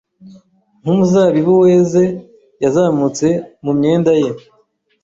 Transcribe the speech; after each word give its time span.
nkumuzabibu 0.81 1.53
weze 1.63 2.01
yazamutse 2.63 3.27
mu 3.63 3.71
myenda 3.77 4.11
ye 4.21 4.29